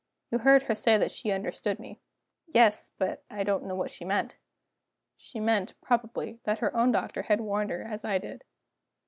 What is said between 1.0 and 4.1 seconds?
she understood me." "Yes; but I don't know what she